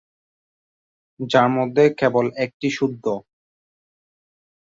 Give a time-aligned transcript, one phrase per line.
[1.19, 3.05] যার মধ্যে কেবল একটি শুদ্ধ।